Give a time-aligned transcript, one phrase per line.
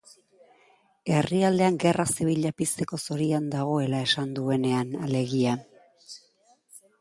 [1.17, 5.55] Herrialdean gerra zibila pizteko zorian dagoela esan duenean, alegia.